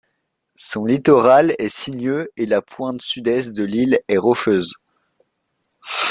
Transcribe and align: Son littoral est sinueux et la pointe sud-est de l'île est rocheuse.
Son 0.55 0.85
littoral 0.87 1.53
est 1.59 1.69
sinueux 1.69 2.31
et 2.35 2.47
la 2.47 2.63
pointe 2.63 3.03
sud-est 3.03 3.51
de 3.51 3.63
l'île 3.63 3.99
est 4.07 4.17
rocheuse. 4.17 4.73